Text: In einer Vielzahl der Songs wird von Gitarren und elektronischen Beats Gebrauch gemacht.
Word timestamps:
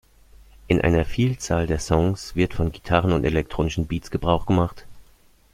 In 0.67 0.81
einer 0.81 1.05
Vielzahl 1.05 1.67
der 1.67 1.77
Songs 1.77 2.35
wird 2.35 2.55
von 2.55 2.71
Gitarren 2.71 3.11
und 3.11 3.23
elektronischen 3.23 3.85
Beats 3.85 4.09
Gebrauch 4.09 4.47
gemacht. 4.47 4.87